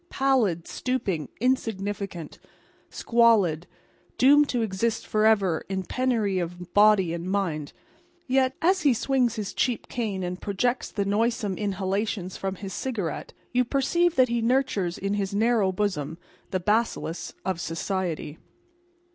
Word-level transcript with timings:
Pallid, 0.09 0.67
stooping, 0.67 1.29
insignificant, 1.39 2.39
squalid, 2.89 3.67
doomed 4.17 4.49
to 4.49 4.63
exist 4.63 5.05
forever 5.05 5.63
in 5.69 5.83
penury 5.83 6.39
of 6.39 6.73
body 6.73 7.13
and 7.13 7.29
mind, 7.29 7.71
yet, 8.25 8.55
as 8.63 8.81
he 8.81 8.95
swings 8.95 9.35
his 9.35 9.53
cheap 9.53 9.87
cane 9.89 10.23
and 10.23 10.41
projects 10.41 10.89
the 10.89 11.05
noisome 11.05 11.55
inhalations 11.55 12.35
from 12.35 12.55
his 12.55 12.73
cigarette 12.73 13.31
you 13.51 13.63
perceive 13.63 14.15
that 14.15 14.29
he 14.29 14.41
nurtures 14.41 14.97
in 14.97 15.13
his 15.13 15.35
narrow 15.35 15.71
bosom 15.71 16.17
the 16.49 16.59
bacillus 16.59 17.35
of 17.45 17.61
society. 17.61 18.39